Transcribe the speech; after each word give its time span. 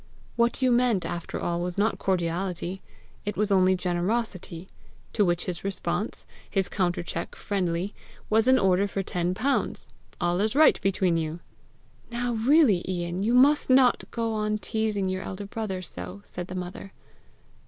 What 0.35 0.63
you 0.63 0.71
meant, 0.71 1.05
after 1.05 1.39
all, 1.39 1.61
was 1.61 1.77
not 1.77 1.99
cordiality; 1.99 2.81
it 3.23 3.37
was 3.37 3.51
only 3.51 3.75
generosity; 3.75 4.67
to 5.13 5.23
which 5.23 5.45
his 5.45 5.63
response, 5.63 6.25
his 6.49 6.67
countercheck 6.69 7.35
friendly, 7.35 7.93
was 8.27 8.47
an 8.47 8.57
order 8.57 8.87
for 8.87 9.03
ten 9.03 9.35
pounds! 9.35 9.89
All 10.19 10.41
is 10.41 10.55
right 10.55 10.81
between 10.81 11.17
you!" 11.17 11.39
"Now, 12.09 12.33
really, 12.33 12.83
Ian, 12.89 13.21
you 13.21 13.35
must 13.35 13.69
not 13.69 14.03
go 14.09 14.33
on 14.33 14.57
teasing 14.57 15.07
your 15.07 15.21
elder 15.21 15.45
brother 15.45 15.83
so!" 15.83 16.21
said 16.23 16.47
the 16.47 16.55
mother. 16.55 16.93